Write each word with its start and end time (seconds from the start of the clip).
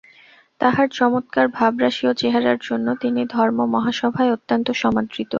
তাঁহার 0.61 0.87
চমৎকার 0.89 1.45
ভাবরাশি 1.47 2.03
ও 2.07 2.13
চেহারার 2.13 2.57
জন্য 2.61 2.87
তিনি 2.95 3.21
ধর্ম-মহাসভায় 3.25 4.33
অত্যন্ত 4.33 4.67
সমাদৃত। 4.73 5.27